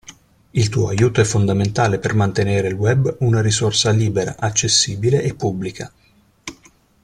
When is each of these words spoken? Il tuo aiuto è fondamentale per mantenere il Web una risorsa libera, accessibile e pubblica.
Il 0.49 0.69
tuo 0.69 0.87
aiuto 0.87 1.21
è 1.21 1.23
fondamentale 1.23 1.99
per 1.99 2.15
mantenere 2.15 2.67
il 2.69 2.73
Web 2.73 3.17
una 3.19 3.39
risorsa 3.39 3.91
libera, 3.91 4.35
accessibile 4.39 5.21
e 5.21 5.35
pubblica. 5.35 5.91